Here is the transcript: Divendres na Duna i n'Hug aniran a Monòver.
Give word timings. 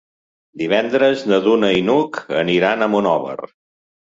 Divendres 0.61 1.25
na 1.31 1.39
Duna 1.49 1.69
i 1.81 1.83
n'Hug 1.91 2.19
aniran 2.41 2.81
a 2.81 2.89
Monòver. 2.97 3.39